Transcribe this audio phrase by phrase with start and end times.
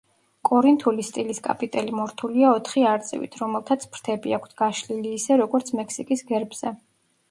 [0.47, 6.79] კორინთული სტილის კაპიტელი მორთულია ოთხი არწივით, რომელთაც ფრთები აქვთ გაშლილი ისე, როგორც მექსიკის გერბზე.